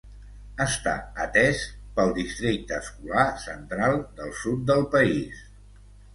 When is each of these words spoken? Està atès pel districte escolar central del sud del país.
Està 0.63 0.93
atès 1.25 1.61
pel 1.99 2.13
districte 2.15 2.75
escolar 2.85 3.27
central 3.45 4.01
del 4.23 4.35
sud 4.41 4.67
del 4.73 4.85
país. 4.99 5.47